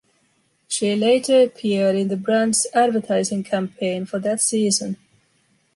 She 0.67 0.95
later 0.95 1.41
appeared 1.43 1.95
in 1.95 2.07
the 2.07 2.17
brand’s 2.17 2.65
advertising 2.73 3.43
campaign 3.43 4.07
for 4.07 4.17
that 4.17 4.41
season. 4.41 4.97